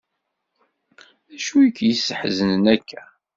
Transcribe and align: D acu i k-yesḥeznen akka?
D 1.29 1.31
acu 1.35 1.53
i 1.67 1.69
k-yesḥeznen 1.77 2.63
akka? 2.75 3.01